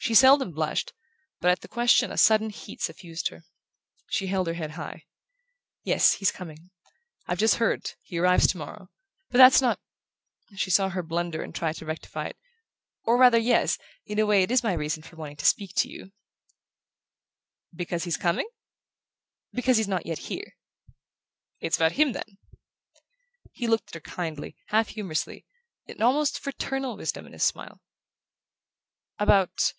[0.00, 0.94] She seldom blushed,
[1.38, 3.44] but at the question a sudden heat suffused her.
[4.06, 5.04] She held her head high.
[5.84, 6.70] "Yes: he's coming.
[7.26, 7.92] I've just heard.
[8.00, 8.88] He arrives to morrow.
[9.28, 9.78] But that's not"
[10.56, 12.38] She saw her blunder and tried to rectify it.
[13.04, 13.76] "Or rather, yes,
[14.06, 16.10] in a way it is my reason for wanting to speak to you"
[17.76, 18.48] "Because he's coming?"
[19.52, 20.56] "Because he's not yet here."
[21.60, 22.38] "It's about him, then?"
[23.52, 25.44] He looked at her kindly, half humourously,
[25.86, 27.82] an almost fraternal wisdom in his smile.
[29.18, 29.74] "About